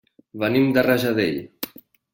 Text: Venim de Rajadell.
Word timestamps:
Venim 0.43 0.65
de 0.79 0.85
Rajadell. 0.89 1.39